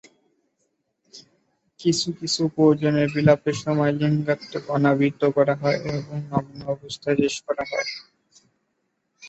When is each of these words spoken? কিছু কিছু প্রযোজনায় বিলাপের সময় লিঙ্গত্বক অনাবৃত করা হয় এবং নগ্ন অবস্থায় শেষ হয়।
কিছু 1.79 2.07
কিছু 2.19 2.41
প্রযোজনায় 2.55 3.09
বিলাপের 3.13 3.55
সময় 3.63 3.91
লিঙ্গত্বক 3.99 4.63
অনাবৃত 4.75 5.21
করা 5.35 5.55
হয় 5.61 5.77
এবং 5.89 6.17
নগ্ন 6.31 6.59
অবস্থায় 6.75 7.17
শেষ 7.21 7.35
হয়। 7.71 7.89